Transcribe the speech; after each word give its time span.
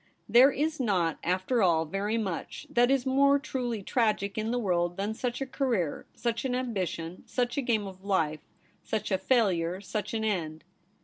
There 0.27 0.49
is 0.51 0.79
not, 0.79 1.19
after 1.23 1.61
all, 1.61 1.85
very 1.85 2.17
much 2.17 2.65
that 2.71 2.89
is 2.89 3.05
more 3.05 3.37
truly 3.37 3.83
tragic 3.83 4.35
in 4.35 4.49
the 4.49 4.57
world 4.57 4.97
than 4.97 5.13
such 5.13 5.41
a 5.41 5.45
career, 5.45 6.07
such 6.15 6.43
an 6.43 6.55
ambition, 6.55 7.21
such 7.27 7.55
a 7.55 7.61
game 7.61 7.85
of 7.85 8.03
life, 8.03 8.41
such 8.83 9.11
a 9.11 9.19
failure, 9.19 9.79
such 9.79 10.15
an 10.15 10.23
end. 10.23 10.63